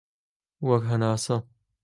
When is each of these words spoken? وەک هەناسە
وەک 0.67 0.83
هەناسە 0.89 1.35